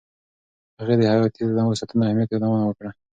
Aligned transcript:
هغې 0.79 0.95
د 0.99 1.01
حیاتي 1.11 1.41
تنوع 1.47 1.73
ساتنې 1.79 2.03
اهمیت 2.07 2.29
یادونه 2.31 2.65
وکړه. 2.67 2.91